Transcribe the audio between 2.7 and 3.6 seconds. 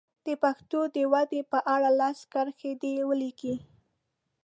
دې ولیکي.